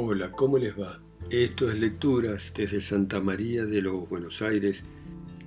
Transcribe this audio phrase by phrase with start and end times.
[0.00, 1.00] Hola, ¿cómo les va?
[1.28, 4.84] Esto es Lecturas desde Santa María de los Buenos Aires,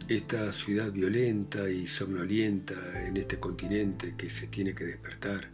[0.10, 2.76] esta ciudad violenta y somnolienta
[3.08, 5.50] en este continente que se tiene que despertar.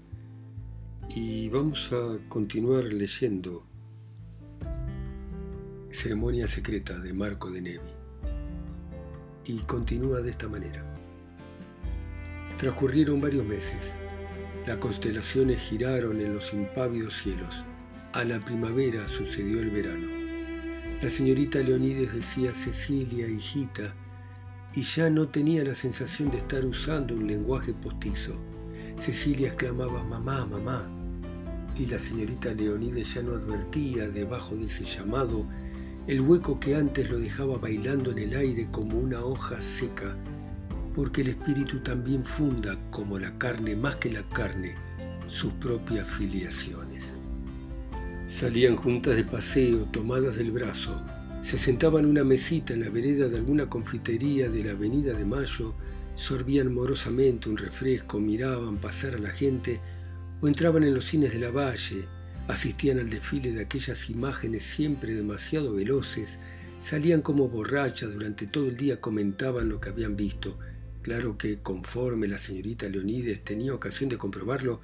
[1.10, 3.68] Y vamos a continuar leyendo
[5.91, 7.91] Ceremonia Secreta de Marco de Nevi.
[9.45, 10.84] Y continúa de esta manera.
[12.57, 13.93] Transcurrieron varios meses.
[14.66, 17.64] Las constelaciones giraron en los impávidos cielos
[18.18, 20.07] a la primavera sucedió el verano.
[21.04, 23.93] La señorita Leonides decía Cecilia, hijita,
[24.74, 28.34] y ya no tenía la sensación de estar usando un lenguaje postizo.
[28.98, 30.90] Cecilia exclamaba mamá, mamá,
[31.78, 35.45] y la señorita Leonides ya no advertía debajo de ese llamado
[36.08, 40.18] el hueco que antes lo dejaba bailando en el aire como una hoja seca,
[40.95, 44.73] porque el espíritu también funda, como la carne más que la carne,
[45.28, 47.17] sus propias filiaciones.
[48.28, 51.02] Salían juntas de paseo, tomadas del brazo.
[51.42, 55.23] Se sentaban en una mesita en la vereda de alguna confitería de la Avenida de
[55.23, 55.75] Mayo,
[56.16, 59.80] sorbían morosamente un refresco, miraban pasar a la gente
[60.42, 62.03] o entraban en los cines de la valle,
[62.50, 66.38] asistían al desfile de aquellas imágenes siempre demasiado veloces,
[66.81, 70.59] salían como borrachas durante todo el día, comentaban lo que habían visto.
[71.02, 74.81] Claro que conforme la señorita Leonides tenía ocasión de comprobarlo,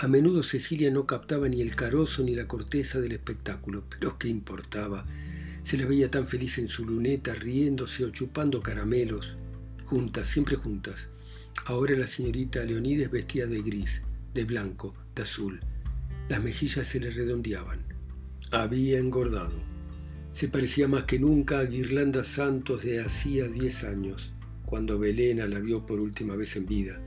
[0.00, 4.28] a menudo Cecilia no captaba ni el carozo ni la corteza del espectáculo, pero ¿qué
[4.28, 5.04] importaba?
[5.64, 9.36] Se la veía tan feliz en su luneta, riéndose o chupando caramelos,
[9.86, 11.08] juntas, siempre juntas.
[11.64, 14.02] Ahora la señorita Leonides vestía de gris,
[14.34, 15.58] de blanco, de azul.
[16.28, 17.80] Las mejillas se le redondeaban.
[18.52, 19.60] Había engordado.
[20.32, 24.32] Se parecía más que nunca a Guirlanda Santos de hacía diez años,
[24.64, 27.00] cuando Belena la vio por última vez en vida,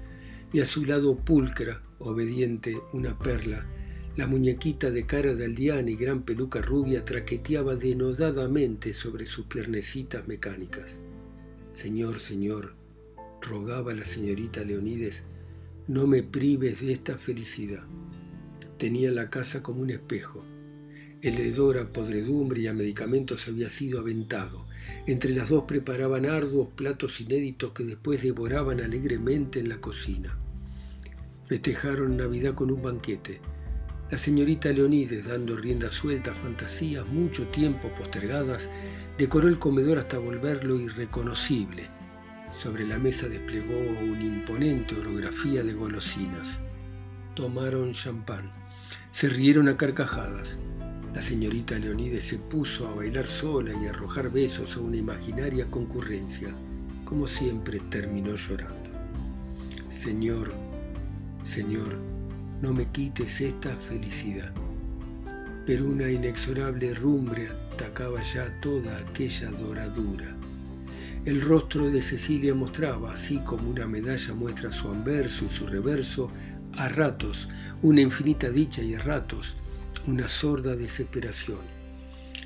[0.51, 3.65] y a su lado pulcra, obediente, una perla,
[4.17, 10.27] la muñequita de cara de aldeana y gran peluca rubia traqueteaba denodadamente sobre sus piernecitas
[10.27, 11.01] mecánicas.
[11.71, 12.75] Señor, señor,
[13.41, 15.23] rogaba la señorita Leonides,
[15.87, 17.83] no me prives de esta felicidad.
[18.77, 20.43] Tenía la casa como un espejo.
[21.21, 24.65] El hedor a podredumbre y a medicamentos había sido aventado.
[25.07, 30.40] Entre las dos preparaban arduos platos inéditos que después devoraban alegremente en la cocina.
[31.51, 33.41] Festejaron Navidad con un banquete.
[34.09, 38.69] La señorita Leonides, dando rienda suelta a fantasías mucho tiempo postergadas,
[39.17, 41.89] decoró el comedor hasta volverlo irreconocible.
[42.53, 46.61] Sobre la mesa desplegó una imponente orografía de golosinas.
[47.35, 48.49] Tomaron champán.
[49.11, 50.57] Se rieron a carcajadas.
[51.13, 55.69] La señorita Leonides se puso a bailar sola y a arrojar besos a una imaginaria
[55.69, 56.55] concurrencia.
[57.03, 58.89] Como siempre terminó llorando.
[59.89, 60.70] Señor,
[61.43, 61.97] Señor,
[62.61, 64.51] no me quites esta felicidad.
[65.65, 70.35] Pero una inexorable rumbre atacaba ya toda aquella doradura.
[71.25, 76.31] El rostro de Cecilia mostraba, así como una medalla muestra su anverso y su reverso,
[76.73, 77.49] a ratos
[77.81, 79.55] una infinita dicha y a ratos
[80.07, 81.59] una sorda desesperación.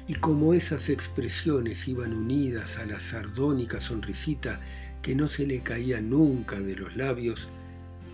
[0.07, 4.61] Y como esas expresiones iban unidas a la sardónica sonrisita
[5.01, 7.49] que no se le caía nunca de los labios,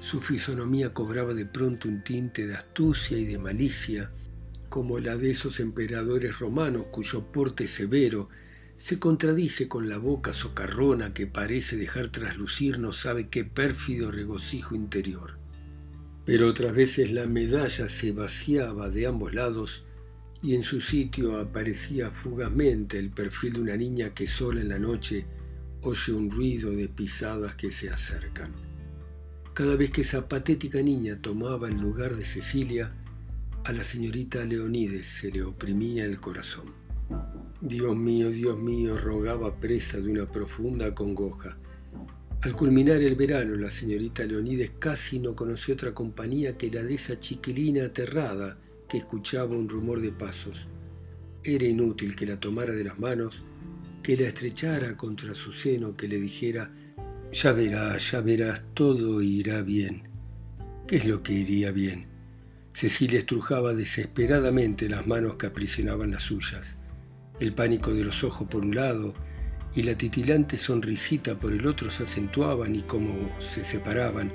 [0.02, 4.12] su fisonomía cobraba de pronto un tinte de astucia y de malicia,
[4.68, 8.28] como la de esos emperadores romanos cuyo porte severo
[8.78, 14.74] se contradice con la boca socarrona que parece dejar traslucir no sabe qué pérfido regocijo
[14.74, 15.38] interior.
[16.26, 19.84] Pero otras veces la medalla se vaciaba de ambos lados
[20.42, 24.80] y en su sitio aparecía fugazmente el perfil de una niña que sola en la
[24.80, 25.28] noche
[25.82, 28.71] oye un ruido de pisadas que se acercan.
[29.62, 32.96] Cada vez que esa patética niña tomaba el lugar de Cecilia,
[33.64, 36.74] a la señorita Leonides se le oprimía el corazón.
[37.62, 41.60] Dios mío, Dios mío, rogaba presa de una profunda congoja.
[42.42, 46.96] Al culminar el verano, la señorita Leonides casi no conoció otra compañía que la de
[46.96, 48.58] esa chiquilina aterrada
[48.90, 50.70] que escuchaba un rumor de pasos.
[51.44, 53.44] Era inútil que la tomara de las manos,
[54.02, 56.72] que la estrechara contra su seno, que le dijera
[57.32, 60.04] ya verás, ya verás, todo irá bien.
[60.88, 62.04] ¿Qué es lo que iría bien?
[62.74, 66.78] Cecilia estrujaba desesperadamente las manos que aprisionaban las suyas.
[67.40, 69.14] El pánico de los ojos por un lado
[69.74, 74.32] y la titilante sonrisita por el otro se acentuaban y como se separaban,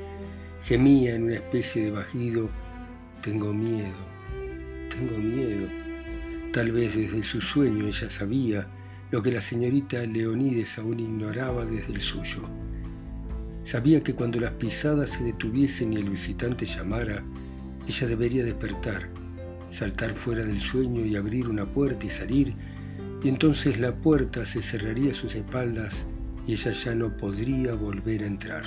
[0.62, 2.48] gemía en una especie de bajido,
[3.20, 3.94] tengo miedo,
[4.88, 5.68] tengo miedo.
[6.52, 8.66] Tal vez desde su sueño ella sabía
[9.10, 12.48] lo que la señorita Leonides aún ignoraba desde el suyo
[13.66, 17.24] Sabía que cuando las pisadas se detuviesen y el visitante llamara,
[17.88, 19.08] ella debería despertar,
[19.70, 22.54] saltar fuera del sueño y abrir una puerta y salir,
[23.24, 26.06] y entonces la puerta se cerraría a sus espaldas
[26.46, 28.62] y ella ya no podría volver a entrar.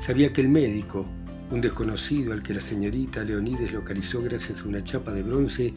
[0.00, 1.06] Sabía que el médico,
[1.50, 5.72] un desconocido al que la señorita Leonides localizó gracias a una chapa de bronce,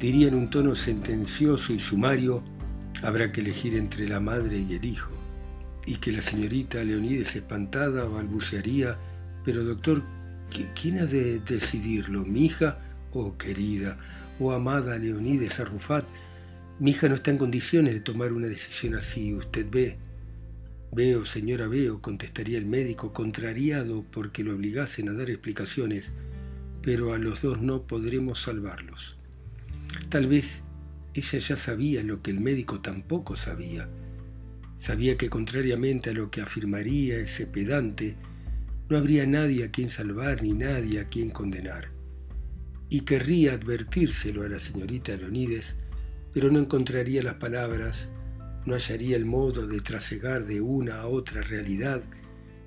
[0.00, 2.42] diría en un tono sentencioso y sumario,
[3.04, 5.19] habrá que elegir entre la madre y el hijo,
[5.86, 8.98] y que la señorita Leonides espantada balbucearía,
[9.44, 10.02] pero doctor,
[10.80, 12.24] ¿quién ha de decidirlo?
[12.24, 12.78] ¿Mi hija?
[13.12, 13.98] Oh querida,
[14.38, 16.06] oh amada Leonides Arrufat,
[16.78, 19.98] mi hija no está en condiciones de tomar una decisión así, usted ve.
[20.92, 26.12] Veo, señora, veo, contestaría el médico, contrariado porque lo obligasen a dar explicaciones,
[26.82, 29.16] pero a los dos no podremos salvarlos.
[30.08, 30.64] Tal vez
[31.14, 33.88] ella ya sabía lo que el médico tampoco sabía.
[34.80, 38.16] Sabía que contrariamente a lo que afirmaría ese pedante,
[38.88, 41.90] no habría nadie a quien salvar ni nadie a quien condenar.
[42.88, 45.76] Y querría advertírselo a la señorita Leonides,
[46.32, 48.08] pero no encontraría las palabras,
[48.64, 52.02] no hallaría el modo de trasegar de una a otra realidad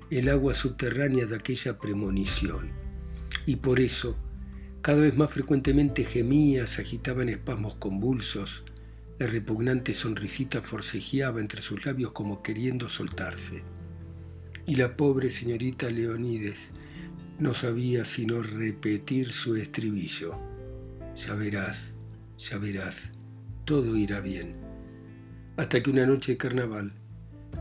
[0.08, 2.70] el agua subterránea de aquella premonición.
[3.44, 4.16] Y por eso,
[4.82, 8.62] cada vez más frecuentemente gemía, se agitaba en espasmos convulsos,
[9.18, 13.62] la repugnante sonrisita forcejeaba entre sus labios como queriendo soltarse
[14.66, 16.72] y la pobre señorita Leonides
[17.38, 20.38] no sabía sino repetir su estribillo.
[21.16, 21.94] Ya verás,
[22.38, 23.12] ya verás,
[23.64, 24.56] todo irá bien.
[25.56, 26.92] Hasta que una noche de carnaval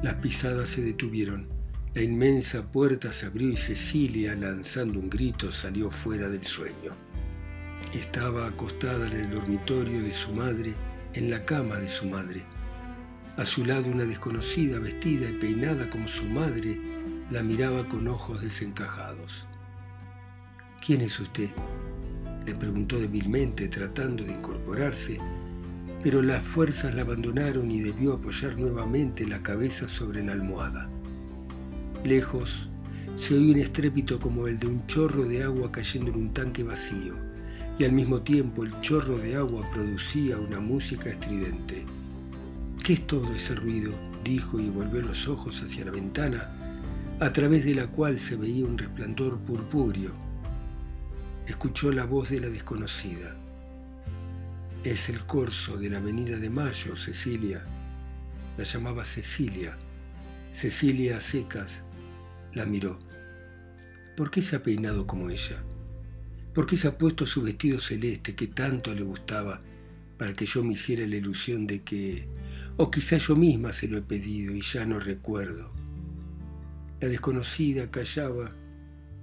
[0.01, 1.47] las pisadas se detuvieron,
[1.94, 6.95] la inmensa puerta se abrió y Cecilia, lanzando un grito, salió fuera del sueño.
[7.94, 10.73] Estaba acostada en el dormitorio de su madre,
[11.13, 12.44] en la cama de su madre.
[13.38, 16.80] A su lado una desconocida, vestida y peinada como su madre,
[17.31, 19.48] la miraba con ojos desencajados.
[20.86, 21.50] ¿Quién es usted?
[22.45, 25.18] le preguntó débilmente, tratando de incorporarse,
[26.04, 30.89] pero las fuerzas la abandonaron y debió apoyar nuevamente la cabeza sobre la almohada.
[32.04, 32.68] Lejos
[33.16, 36.63] se oía un estrépito como el de un chorro de agua cayendo en un tanque
[36.63, 37.16] vacío,
[37.79, 41.85] y al mismo tiempo el chorro de agua producía una música estridente.
[42.83, 43.91] ¿Qué es todo ese ruido?
[44.23, 46.49] dijo y volvió los ojos hacia la ventana
[47.19, 50.11] a través de la cual se veía un resplandor purpúreo.
[51.47, 53.35] Escuchó la voz de la desconocida.
[54.83, 57.65] Es el corso de la Avenida de Mayo, Cecilia.
[58.57, 59.77] La llamaba Cecilia.
[60.51, 61.83] Cecilia secas
[62.53, 62.99] la miró.
[64.15, 65.63] ¿Por qué se ha peinado como ella?
[66.53, 69.61] ¿Por qué se ha puesto su vestido celeste que tanto le gustaba
[70.17, 72.27] para que yo me hiciera la ilusión de que...
[72.77, 75.71] O quizá yo misma se lo he pedido y ya no recuerdo.
[77.01, 78.55] La desconocida callaba,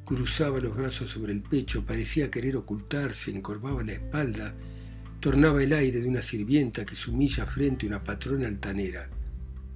[0.05, 4.55] cruzaba los brazos sobre el pecho, parecía querer ocultarse, encorvaba la espalda,
[5.21, 9.09] tornaba el aire de una sirvienta que se humilla frente a una patrona altanera.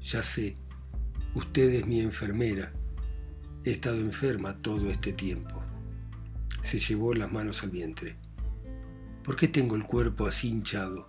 [0.02, 0.56] Ya sé,
[1.34, 2.72] usted es mi enfermera.
[3.64, 5.63] He estado enferma todo este tiempo.
[6.64, 8.16] Se llevó las manos al vientre.
[9.22, 11.06] ¿Por qué tengo el cuerpo así hinchado?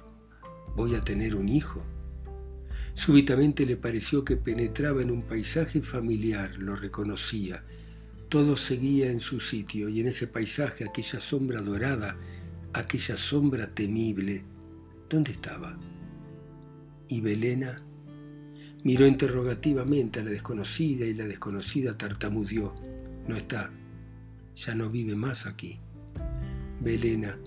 [0.76, 1.82] ¿Voy a tener un hijo?
[2.94, 7.64] Súbitamente le pareció que penetraba en un paisaje familiar, lo reconocía.
[8.28, 12.18] Todo seguía en su sitio y en ese paisaje aquella sombra dorada,
[12.74, 14.44] aquella sombra temible,
[15.10, 15.80] ¿dónde estaba?
[17.08, 17.82] ¿Y Belena?
[18.84, 22.76] Miró interrogativamente a la desconocida y la desconocida tartamudeó.
[23.26, 23.72] No está,
[24.56, 25.80] ya no vive más aquí.
[26.80, 27.38] Belena,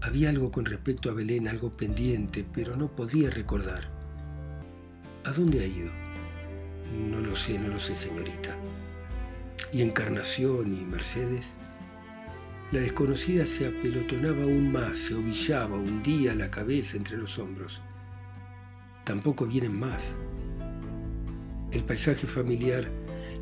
[0.00, 3.90] había algo con respecto a Belén, algo pendiente, pero no podía recordar.
[5.24, 5.90] ¿A dónde ha ido?
[7.10, 8.56] No lo sé, no lo sé, señorita.
[9.72, 11.56] ¿Y Encarnación y Mercedes?
[12.72, 17.80] La desconocida se apelotonaba aún más, se ovillaba, hundía la cabeza entre los hombros.
[19.04, 20.16] Tampoco vienen más.
[21.70, 22.90] El paisaje familiar,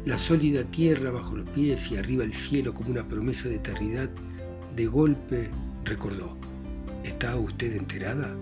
[0.05, 4.11] la sólida tierra bajo los pies y arriba el cielo como una promesa de eternidad,
[4.77, 5.51] de golpe
[5.85, 6.37] recordó.
[7.03, 8.35] ¿Está usted enterada?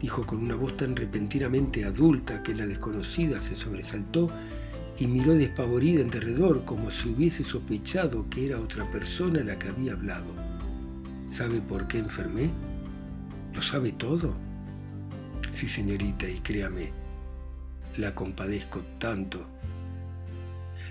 [0.00, 4.28] dijo con una voz tan repentinamente adulta que la desconocida se sobresaltó
[4.98, 9.68] y miró despavorida en derredor como si hubiese sospechado que era otra persona la que
[9.68, 10.34] había hablado.
[11.28, 12.50] ¿Sabe por qué enfermé?
[13.54, 14.34] ¿Lo sabe todo?
[15.52, 16.92] Sí, señorita, y créame,
[17.96, 19.46] la compadezco tanto.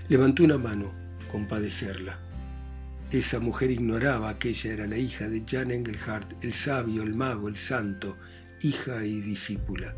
[0.08, 0.92] Levantó una mano,
[1.30, 2.18] compadecerla.
[3.10, 7.48] Esa mujer ignoraba que ella era la hija de Jan Engelhardt, el sabio, el mago,
[7.48, 8.16] el santo,
[8.62, 9.94] hija y discípula.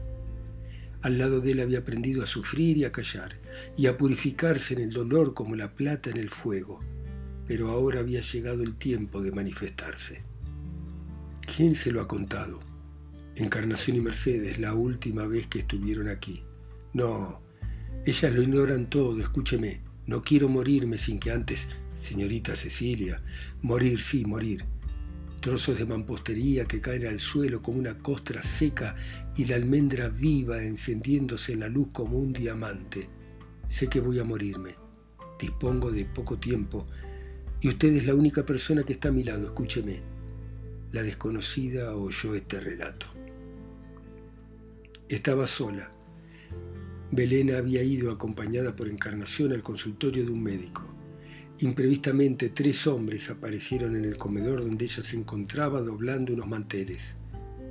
[1.02, 3.36] Al lado de él había aprendido a sufrir y a callar,
[3.76, 6.80] y a purificarse en el dolor como la plata en el fuego,
[7.46, 10.22] pero ahora había llegado el tiempo de manifestarse.
[11.56, 12.60] ¿Quién se lo ha contado?
[13.34, 16.44] Encarnación y Mercedes, la última vez que estuvieron aquí.
[16.92, 17.40] No,
[18.04, 19.80] ellas lo ignoran todo, escúcheme.
[20.10, 23.22] No quiero morirme sin que antes, señorita Cecilia,
[23.62, 24.64] morir, sí, morir.
[25.40, 28.96] Trozos de mampostería que caen al suelo como una costra seca
[29.36, 33.08] y la almendra viva encendiéndose en la luz como un diamante.
[33.68, 34.74] Sé que voy a morirme.
[35.38, 36.88] Dispongo de poco tiempo
[37.60, 40.00] y usted es la única persona que está a mi lado, escúcheme.
[40.90, 43.06] La desconocida oyó este relato.
[45.08, 45.99] Estaba sola.
[47.12, 50.84] Belena había ido acompañada por Encarnación al consultorio de un médico.
[51.58, 57.16] Imprevistamente tres hombres aparecieron en el comedor donde ella se encontraba doblando unos manteles.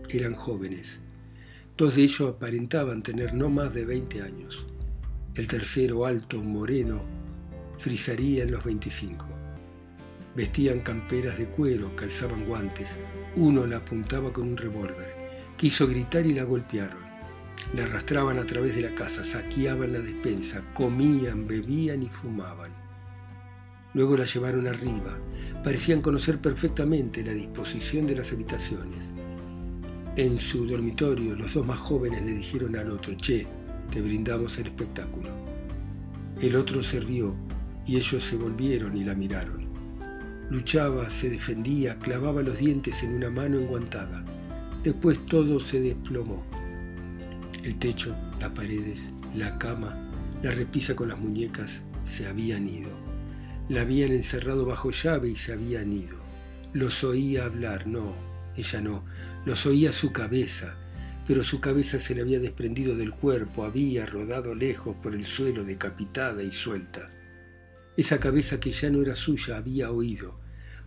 [0.10, 1.00] Eran jóvenes.
[1.78, 4.66] Dos de ellos aparentaban tener no más de 20 años.
[5.36, 7.02] El tercero, alto, moreno,
[7.78, 9.26] frisaría en los 25.
[10.36, 12.98] Vestían camperas de cuero, calzaban guantes.
[13.38, 15.16] Uno la apuntaba con un revólver.
[15.56, 17.09] Quiso gritar y la golpearon.
[17.74, 22.72] La arrastraban a través de la casa, saqueaban la despensa, comían, bebían y fumaban.
[23.94, 25.18] Luego la llevaron arriba.
[25.64, 29.12] Parecían conocer perfectamente la disposición de las habitaciones.
[30.16, 33.48] En su dormitorio, los dos más jóvenes le dijeron al otro, Che,
[33.90, 35.30] te brindamos el espectáculo.
[36.42, 37.36] El otro se rió
[37.86, 39.60] y ellos se volvieron y la miraron.
[40.50, 44.24] Luchaba, se defendía, clavaba los dientes en una mano enguantada.
[44.84, 46.44] Después todo se desplomó.
[47.64, 49.00] El techo, las paredes,
[49.36, 50.10] la cama,
[50.42, 52.90] la repisa con las muñecas se habían ido.
[53.68, 56.18] La habían encerrado bajo llave y se habían ido.
[56.72, 58.16] Los oía hablar, no,
[58.56, 59.04] ella no,
[59.46, 60.78] los oía su cabeza,
[61.28, 65.64] pero su cabeza se le había desprendido del cuerpo, había rodado lejos por el suelo
[65.66, 67.10] decapitada y suelta.
[67.98, 70.40] Esa cabeza que ya no era suya había oído.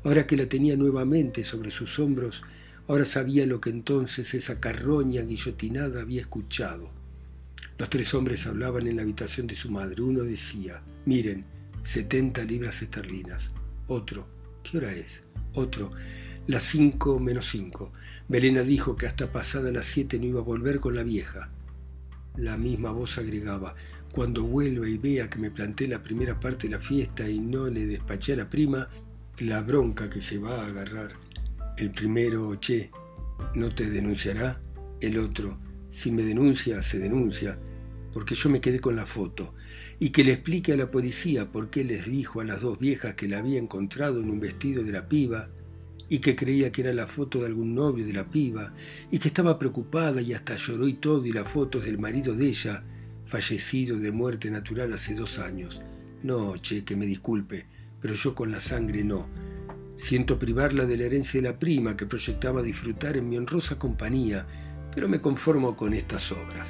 [0.05, 2.43] Ahora que la tenía nuevamente sobre sus hombros,
[2.89, 6.91] ahora sabía lo que entonces esa carroña guillotinada había escuchado.
[7.79, 10.03] Los tres hombres hablaban en la habitación de su madre.
[10.03, 11.45] Uno decía, miren,
[11.83, 13.53] setenta libras esterlinas.
[13.87, 14.27] Otro,
[14.63, 15.25] ¿qué hora es?
[15.55, 15.91] Otro,
[16.47, 17.93] las cinco menos cinco.
[18.29, 21.51] Belena dijo que hasta pasada las siete no iba a volver con la vieja.
[22.37, 23.75] La misma voz agregaba,
[24.11, 27.69] cuando vuelva y vea que me planté la primera parte de la fiesta y no
[27.69, 28.89] le despaché a la prima,
[29.39, 31.22] la bronca que se va a agarrar.
[31.77, 32.91] El primero, che,
[33.55, 34.61] ¿no te denunciará?
[35.01, 37.59] El otro, si me denuncia, se denuncia,
[38.13, 39.55] porque yo me quedé con la foto.
[39.99, 43.15] Y que le explique a la policía por qué les dijo a las dos viejas
[43.15, 45.49] que la había encontrado en un vestido de la piba,
[46.09, 48.75] y que creía que era la foto de algún novio de la piba,
[49.11, 52.49] y que estaba preocupada y hasta lloró y todo, y la foto del marido de
[52.49, 52.85] ella,
[53.27, 55.81] fallecido de muerte natural hace dos años.
[56.23, 57.65] No, che, que me disculpe,
[57.99, 59.27] pero yo con la sangre no.
[59.97, 64.47] Siento privarla de la herencia de la prima que proyectaba disfrutar en mi honrosa compañía,
[64.95, 66.69] pero me conformo con estas obras.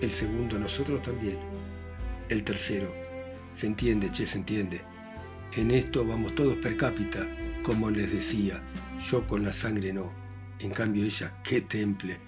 [0.00, 1.38] El segundo, nosotros también.
[2.28, 2.92] El tercero,
[3.54, 4.80] se entiende, che, se entiende.
[5.54, 7.26] En esto vamos todos per cápita,
[7.62, 8.62] como les decía,
[9.10, 10.12] yo con la sangre no.
[10.58, 12.18] En cambio ella, qué temple.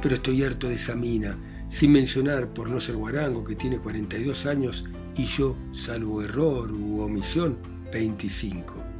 [0.00, 1.36] Pero estoy harto de esa mina,
[1.68, 4.84] sin mencionar, por no ser guarango, que tiene 42 años,
[5.16, 7.58] y yo, salvo error u omisión,
[7.92, 8.97] 25.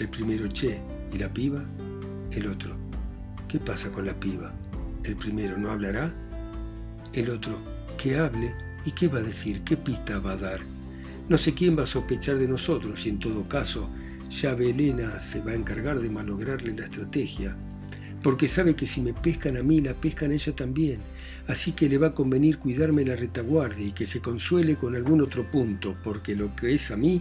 [0.00, 0.80] El primero Che,
[1.12, 1.62] y la piba,
[2.30, 2.74] el otro.
[3.46, 4.50] ¿Qué pasa con la piba?
[5.04, 6.10] El primero no hablará,
[7.12, 7.58] el otro,
[7.98, 8.50] que hable,
[8.86, 9.60] ¿y qué va a decir?
[9.60, 10.60] ¿Qué pista va a dar?
[11.28, 13.90] No sé quién va a sospechar de nosotros y en todo caso,
[14.30, 17.54] ya Belena se va a encargar de malograrle la estrategia
[18.22, 21.00] porque sabe que si me pescan a mí, la pescan ella también,
[21.46, 25.20] así que le va a convenir cuidarme la retaguardia y que se consuele con algún
[25.20, 27.20] otro punto, porque lo que es a mí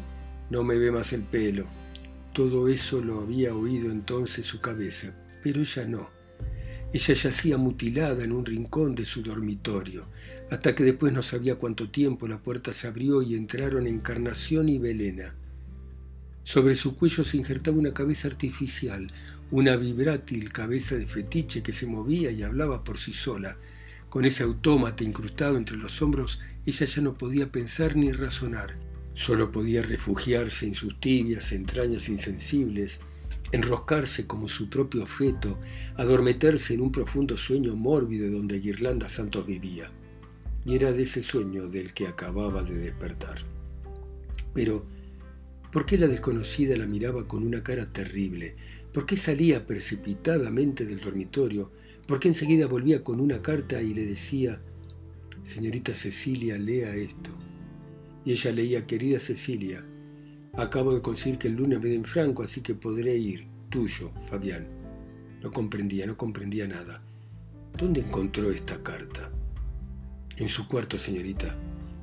[0.50, 1.65] no me ve más el pelo.
[2.39, 6.10] Todo eso lo había oído entonces su cabeza, pero ella no.
[6.93, 10.08] Ella yacía mutilada en un rincón de su dormitorio,
[10.50, 14.77] hasta que después no sabía cuánto tiempo la puerta se abrió y entraron Encarnación y
[14.77, 15.36] Belena.
[16.46, 19.08] Sobre su cuello se injertaba una cabeza artificial,
[19.51, 23.58] una vibrátil cabeza de fetiche que se movía y hablaba por sí sola.
[24.08, 28.77] Con ese autómata incrustado entre los hombros, ella ya no podía pensar ni razonar.
[29.19, 33.01] Solo podía refugiarse en sus tibias entrañas insensibles,
[33.51, 35.59] enroscarse como su propio feto,
[35.97, 39.91] adormeterse en un profundo sueño mórbido donde Guirlanda Santos vivía.
[40.63, 43.39] Y era de ese sueño del que acababa de despertar.
[44.53, 44.85] Pero,
[45.69, 48.55] ¿por qué la desconocida la miraba con una cara terrible,
[48.93, 51.73] ¿Por qué salía precipitadamente del dormitorio?
[52.07, 54.61] ¿Por qué enseguida volvía con una carta y le decía,
[55.43, 57.49] señorita Cecilia, lea esto?
[58.29, 59.83] Ella leía, querida Cecilia,
[60.55, 64.67] acabo de conseguir que el lunes me den franco, así que podré ir, tuyo, Fabián.
[65.41, 67.01] No comprendía, no comprendía nada.
[67.75, 69.31] ¿Dónde encontró esta carta?
[70.38, 71.57] En su cuarto, señorita.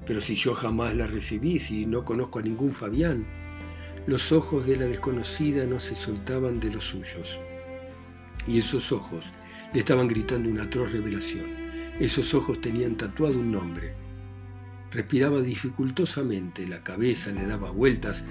[0.05, 3.25] Pero si yo jamás la recibí, si no conozco a ningún Fabián.
[4.09, 7.39] Los ojos de la desconocida no se soltaban de los suyos.
[8.49, 9.27] Y esos ojos
[9.73, 11.47] le estaban gritando una atroz revelación.
[12.01, 14.06] Esos ojos tenían tatuado un nombre.
[14.97, 18.25] Respiraba dificultosamente, la cabeza le daba vueltas,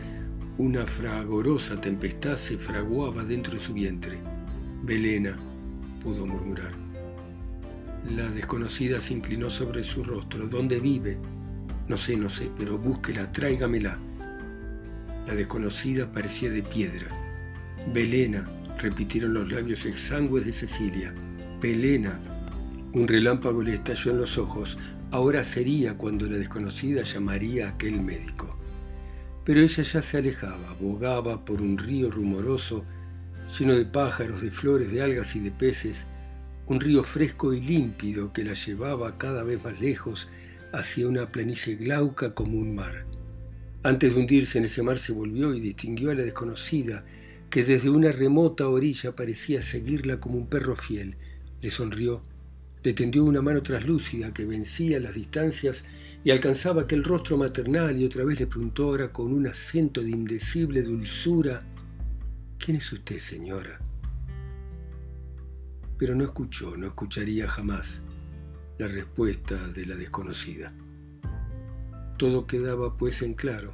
[0.57, 4.17] una fragorosa tempestad se fraguaba dentro de su vientre.
[4.81, 5.37] Belena,
[6.01, 6.71] pudo murmurar.
[8.09, 10.47] La desconocida se inclinó sobre su rostro.
[10.47, 11.19] ¿Dónde vive?
[11.87, 13.99] No sé, no sé, pero búsquela, tráigamela.
[15.27, 17.09] La desconocida parecía de piedra.
[17.93, 18.43] Belena,
[18.79, 21.13] repitieron los labios exangües de Cecilia.
[21.61, 22.19] Belena.
[22.95, 24.77] Un relámpago le estalló en los ojos.
[25.11, 28.57] Ahora sería cuando la desconocida llamaría a aquel médico.
[29.43, 32.85] Pero ella ya se alejaba, bogaba por un río rumoroso,
[33.59, 36.05] lleno de pájaros, de flores, de algas y de peces,
[36.67, 40.29] un río fresco y límpido que la llevaba cada vez más lejos
[40.71, 43.05] hacia una planicie glauca como un mar.
[43.83, 47.03] Antes de hundirse en ese mar se volvió y distinguió a la desconocida,
[47.49, 51.17] que desde una remota orilla parecía seguirla como un perro fiel.
[51.61, 52.23] Le sonrió
[52.85, 55.83] le tendió una mano traslúcida que vencía las distancias
[56.23, 60.11] y alcanzaba aquel rostro maternal y otra vez le preguntó ahora con un acento de
[60.11, 61.65] indecible dulzura,
[62.59, 63.79] ¿quién es usted, señora?
[65.97, 68.03] Pero no escuchó, no escucharía jamás
[68.77, 70.71] la respuesta de la desconocida.
[72.19, 73.73] Todo quedaba pues en claro.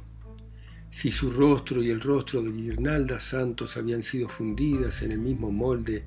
[0.88, 5.50] Si su rostro y el rostro de Guirnalda Santos habían sido fundidas en el mismo
[5.50, 6.06] molde,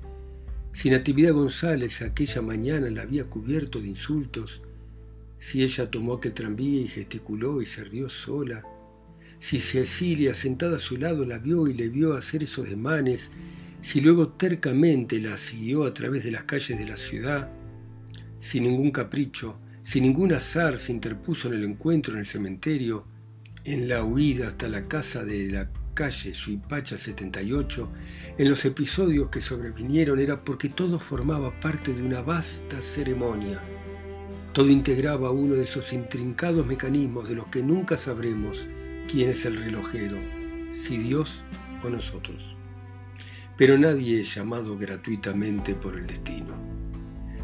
[0.76, 4.60] si Natividad González aquella mañana la había cubierto de insultos,
[5.38, 8.62] si ella tomó aquel tranvía y gesticuló y se rió sola,
[9.38, 13.30] si Cecilia sentada a su lado la vio y le vio hacer esos demanes,
[13.80, 17.50] si luego tercamente la siguió a través de las calles de la ciudad,
[18.38, 23.06] sin ningún capricho, sin ningún azar se interpuso en el encuentro en el cementerio,
[23.64, 27.88] en la huida hasta la casa de la calle Suipacha 78,
[28.36, 33.62] en los episodios que sobrevinieron era porque todo formaba parte de una vasta ceremonia.
[34.52, 38.66] Todo integraba uno de esos intrincados mecanismos de los que nunca sabremos
[39.10, 40.18] quién es el relojero,
[40.70, 41.40] si Dios
[41.82, 42.54] o nosotros.
[43.56, 46.54] Pero nadie es llamado gratuitamente por el destino.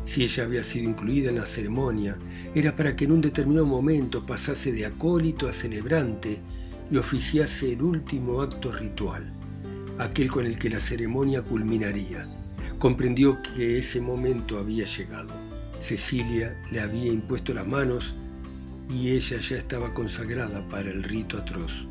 [0.04, 2.18] Si ella había sido incluida en la ceremonia,
[2.54, 6.42] era para que en un determinado momento pasase de acólito a celebrante
[6.92, 9.32] y oficiase el último acto ritual,
[9.98, 12.28] aquel con el que la ceremonia culminaría.
[12.78, 15.32] Comprendió que ese momento había llegado.
[15.80, 18.14] Cecilia le había impuesto las manos
[18.90, 21.86] y ella ya estaba consagrada para el rito atroz.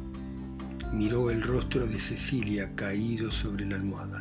[0.93, 4.19] Miró el rostro de Cecilia caído sobre la almohada.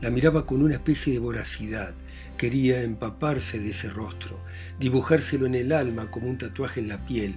[0.00, 1.92] La miraba con una especie de voracidad.
[2.38, 4.38] Quería empaparse de ese rostro,
[4.78, 7.34] dibujárselo en el alma como un tatuaje en la piel,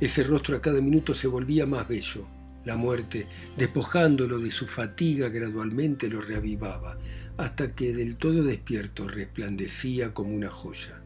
[0.00, 2.26] ese rostro a cada minuto se volvía más bello.
[2.64, 6.98] La muerte, despojándolo de su fatiga, gradualmente lo reavivaba,
[7.36, 11.02] hasta que del todo despierto resplandecía como una joya.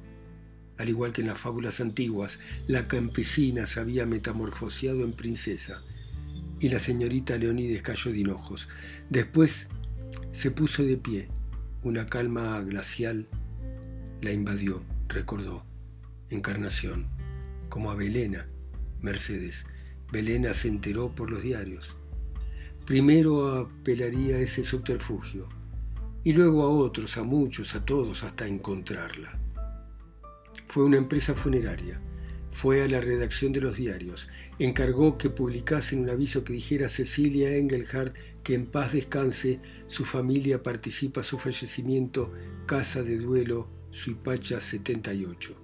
[0.79, 5.83] Al igual que en las fábulas antiguas, la campesina se había metamorfoseado en princesa,
[6.59, 8.69] y la señorita Leonides cayó de hinojos.
[9.09, 9.69] Después
[10.33, 11.29] se puso de pie,
[11.83, 13.29] una calma glacial
[14.21, 15.65] la invadió, recordó,
[16.31, 17.09] encarnación,
[17.69, 18.49] como a Belena,
[19.05, 19.67] Mercedes.
[20.11, 21.97] Belena se enteró por los diarios.
[22.87, 25.47] Primero apelaría a ese subterfugio
[26.25, 29.39] y luego a otros, a muchos, a todos, hasta encontrarla.
[30.69, 32.01] Fue una empresa funeraria.
[32.51, 34.29] Fue a la redacción de los diarios.
[34.59, 40.63] Encargó que publicasen un aviso que dijera Cecilia Engelhardt que en paz descanse, su familia
[40.63, 42.33] participa su fallecimiento,
[42.67, 45.64] Casa de Duelo, Suipacha 78.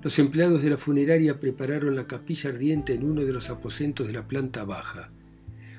[0.00, 4.12] Los empleados de la funeraria prepararon la capilla ardiente en uno de los aposentos de
[4.12, 5.10] la planta baja.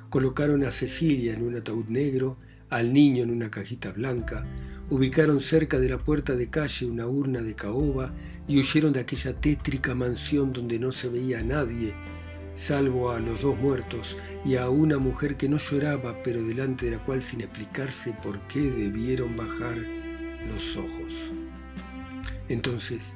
[0.10, 2.38] Colocaron a Cecilia en un ataúd negro,
[2.70, 4.46] al niño en una cajita blanca,
[4.90, 8.14] ubicaron cerca de la puerta de calle una urna de caoba
[8.46, 11.94] y huyeron de aquella tétrica mansión donde no se veía a nadie,
[12.56, 16.98] salvo a los dos muertos y a una mujer que no lloraba, pero delante de
[16.98, 19.78] la cual sin explicarse por qué debieron bajar
[20.52, 21.14] los ojos.
[22.50, 23.16] Entonces,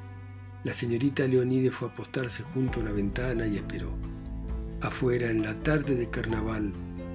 [0.64, 3.90] la señorita Leonide fue a apostarse junto a la ventana y esperó.
[4.80, 6.72] Afuera, en la tarde de carnaval,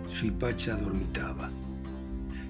[0.07, 1.51] su hipacha dormitaba.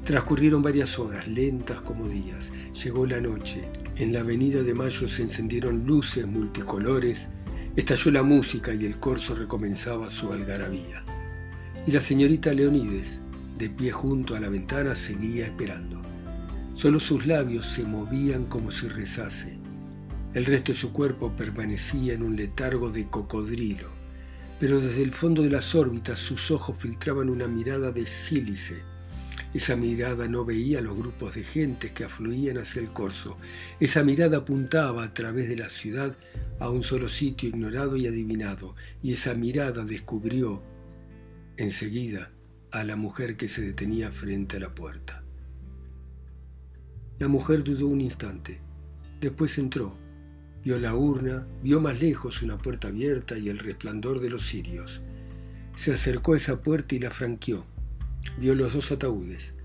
[0.04, 2.52] Transcurrieron varias horas, lentas como días.
[2.84, 3.70] Llegó la noche.
[3.96, 7.30] En la avenida de Mayo se encendieron luces multicolores.
[7.78, 11.06] Estalló la música y el corso recomenzaba su algarabía.
[11.88, 13.22] Y la señorita Leonides,
[13.58, 16.02] de pie junto a la ventana, seguía esperando.
[16.74, 19.59] Solo sus labios se movían como si rezase.
[20.32, 23.90] El resto de su cuerpo permanecía en un letargo de cocodrilo,
[24.60, 28.84] pero desde el fondo de las órbitas sus ojos filtraban una mirada de sílice.
[29.56, 33.38] Esa mirada no veía los grupos de gentes que afluían hacia el corso.
[33.80, 36.16] Esa mirada apuntaba a través de la ciudad
[36.60, 40.62] a un solo sitio ignorado y adivinado, y esa mirada descubrió
[41.58, 42.32] enseguida
[42.70, 45.24] a la mujer que se detenía frente a la puerta.
[47.18, 48.62] La mujer dudó un instante,
[49.20, 49.98] después entró
[50.64, 55.02] Vio la urna, vio más lejos una puerta abierta y el resplandor de los cirios.
[55.74, 57.66] Se acercó a esa puerta y la franqueó.
[58.38, 59.56] Vio los dos ataúdes.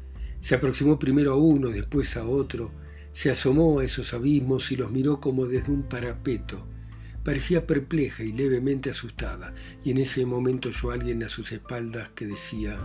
[0.40, 2.70] Se aproximó primero a uno, después a otro.
[3.12, 6.64] Se asomó a esos abismos y los miró como desde un parapeto.
[7.24, 12.10] Parecía perpleja y levemente asustada, y en ese momento oyó a alguien a sus espaldas
[12.14, 12.78] que decía,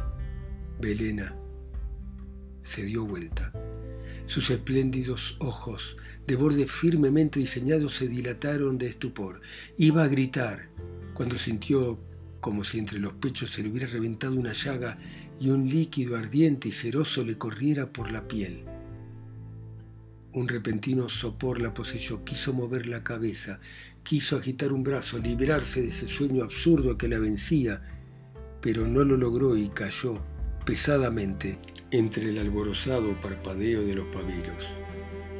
[0.79, 1.35] Belena.
[2.61, 3.51] Se dio vuelta.
[4.29, 9.41] Sus espléndidos ojos, de borde firmemente diseñados, se dilataron de estupor.
[9.75, 10.69] Iba a gritar
[11.15, 11.99] cuando sintió
[12.39, 14.99] como si entre los pechos se le hubiera reventado una llaga
[15.39, 18.65] y un líquido ardiente y ceroso le corriera por la piel.
[20.33, 23.59] Un repentino sopor la poseyó, quiso mover la cabeza,
[24.03, 27.81] quiso agitar un brazo, liberarse de ese sueño absurdo que la vencía,
[28.61, 30.23] pero no lo logró y cayó
[30.69, 31.57] pesadamente
[31.89, 34.67] entre el alborozado parpadeo de los pabilos.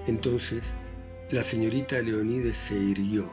[0.08, 0.64] Entonces,
[1.30, 3.32] la señorita Leonides se irguió.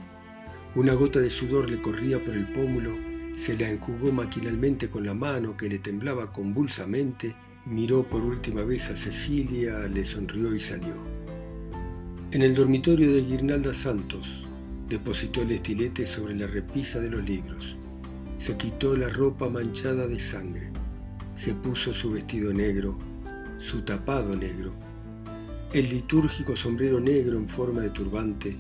[0.74, 2.94] Una gota de sudor le corría por el pómulo,
[3.35, 8.90] se la enjugó maquinalmente con la mano que le temblaba convulsamente, miró por última vez
[8.90, 10.96] a Cecilia, le sonrió y salió.
[12.30, 14.46] En el dormitorio de Guirnalda Santos,
[14.87, 17.74] depositó el estilete sobre la repisa de los libros.
[18.37, 20.70] Se quitó la ropa manchada de sangre
[21.37, 22.99] se puso su vestido negro,
[23.59, 24.72] su tapado negro,
[25.75, 28.57] el litúrgico sombrero negro en forma de turbante,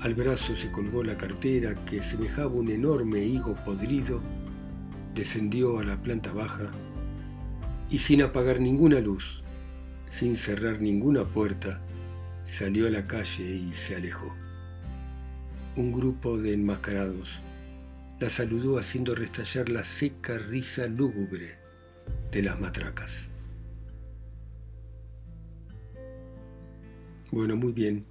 [0.00, 4.22] al brazo se colgó la cartera que semejaba un enorme higo podrido,
[5.14, 6.70] descendió a la planta baja
[7.90, 9.42] y sin apagar ninguna luz,
[10.08, 11.82] sin cerrar ninguna puerta,
[12.44, 14.34] salió a la calle y se alejó.
[15.76, 17.42] Un grupo de enmascarados
[18.18, 21.59] la saludó haciendo restallar la seca risa lúgubre
[22.30, 23.30] de las matracas.
[27.32, 28.06] Bueno, muy bien.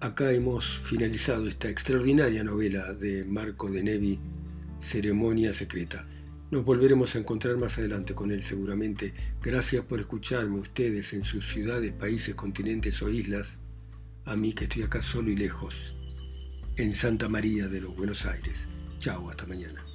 [0.00, 4.18] Acá hemos finalizado esta extraordinaria novela de Marco de Nevi,
[4.78, 6.06] Ceremonia Secreta.
[6.50, 9.12] Nos volveremos a encontrar más adelante con él seguramente.
[9.42, 13.60] Gracias por escucharme ustedes en sus ciudades, países, continentes o islas.
[14.24, 15.94] A mí que estoy acá solo y lejos,
[16.76, 18.68] en Santa María de los Buenos Aires.
[18.98, 19.89] Chao, hasta mañana.